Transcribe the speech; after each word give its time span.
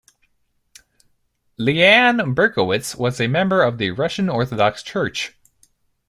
Liane 1.59 2.33
Berkowitz 2.33 2.95
was 2.95 3.21
a 3.21 3.27
member 3.27 3.61
of 3.61 3.77
the 3.77 3.91
Russian 3.91 4.29
Orthodox 4.29 4.81
Church. 4.81 5.37